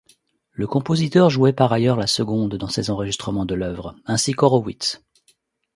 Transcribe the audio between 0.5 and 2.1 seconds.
Le compositeur jouait par ailleurs la